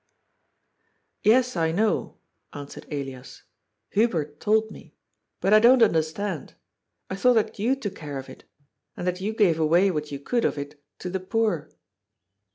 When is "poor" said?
11.19-11.69